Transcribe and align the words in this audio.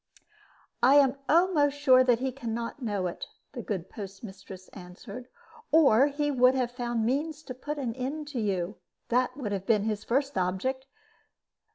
"I 0.81 0.95
am 0.95 1.15
almost 1.29 1.77
sure 1.77 2.03
that 2.03 2.17
he 2.17 2.31
can 2.31 2.55
not 2.55 2.81
know 2.81 3.05
it," 3.05 3.27
the 3.51 3.61
good 3.61 3.87
postmistress 3.87 4.67
answered, 4.69 5.27
"or 5.71 6.07
he 6.07 6.31
would 6.31 6.55
have 6.55 6.71
found 6.71 7.05
means 7.05 7.43
to 7.43 7.53
put 7.53 7.77
an 7.77 7.93
end 7.93 8.27
to 8.29 8.39
you. 8.39 8.77
That 9.09 9.37
would 9.37 9.51
have 9.51 9.67
been 9.67 9.83
his 9.83 10.03
first 10.03 10.39
object." 10.39 10.87